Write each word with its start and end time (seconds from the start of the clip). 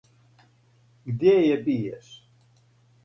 Гдје 1.11 1.35
је 1.35 1.59
бијеш? 1.67 2.11